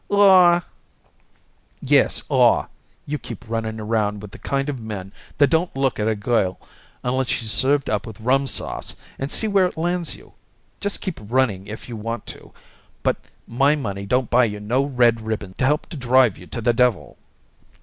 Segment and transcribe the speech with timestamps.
[0.09, 0.61] "Aw!"
[1.79, 2.65] "Yes, 'aw'!
[3.05, 6.59] You keep running around with the kind of men that don't look at a girl
[7.03, 10.33] unless she's served up with rum sauce and see where it lands you.
[10.79, 12.51] Just keep running if you want to,
[13.03, 16.61] but my money don't buy you no red ribbons to help to drive you to
[16.61, 17.19] the devil!"